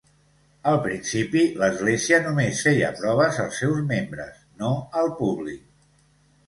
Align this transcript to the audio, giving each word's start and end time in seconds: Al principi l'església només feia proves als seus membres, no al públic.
Al 0.69 0.79
principi 0.85 1.43
l'església 1.63 2.19
només 2.29 2.63
feia 2.69 2.91
proves 3.03 3.39
als 3.45 3.63
seus 3.65 3.87
membres, 3.95 4.43
no 4.65 4.75
al 5.03 5.17
públic. 5.23 5.63